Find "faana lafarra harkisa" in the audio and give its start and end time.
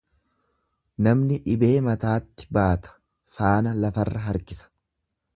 3.39-4.69